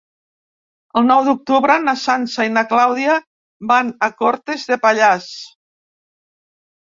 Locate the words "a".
4.07-4.11